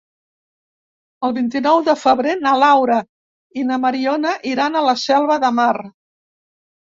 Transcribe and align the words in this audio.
El 1.27 1.33
vint-i-nou 1.35 1.81
de 1.89 1.93
febrer 2.03 2.33
na 2.45 2.53
Laura 2.63 2.97
i 3.61 3.67
na 3.73 3.77
Mariona 3.85 4.33
iran 4.53 4.81
a 4.81 4.83
la 4.89 4.97
Selva 5.03 5.39
de 5.47 5.53
Mar. 5.61 5.71